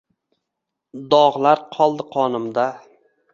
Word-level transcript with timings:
Dog’lar 1.11 1.61
qoldi 1.77 2.07
qonimdan. 2.17 2.81